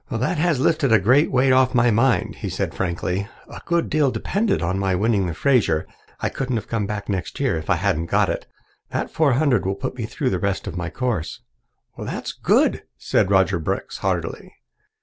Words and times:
"That 0.09 0.39
has 0.39 0.59
lifted 0.59 0.91
a 0.91 0.97
great 0.99 1.29
weight 1.31 1.51
off 1.51 1.75
my 1.75 1.91
mind," 1.91 2.37
he 2.37 2.49
said 2.49 2.73
frankly. 2.73 3.27
"A 3.47 3.61
good 3.67 3.87
deal 3.87 4.09
depended 4.09 4.59
on 4.63 4.79
my 4.79 4.95
winning 4.95 5.27
the 5.27 5.35
Fraser. 5.35 5.85
I 6.19 6.27
couldn't 6.27 6.55
have 6.55 6.67
come 6.67 6.87
back 6.87 7.07
next 7.07 7.39
year 7.39 7.55
if 7.55 7.69
I 7.69 7.75
hadn't 7.75 8.07
got 8.07 8.27
it. 8.27 8.47
That 8.89 9.11
four 9.11 9.33
hundred 9.33 9.63
will 9.63 9.75
put 9.75 9.95
me 9.95 10.07
through 10.07 10.31
the 10.31 10.39
rest 10.39 10.65
of 10.65 10.75
my 10.75 10.89
course." 10.89 11.41
"That's 11.95 12.31
good," 12.31 12.81
said 12.97 13.29
Roger 13.29 13.59
Brooks 13.59 13.99
heartily. 13.99 14.55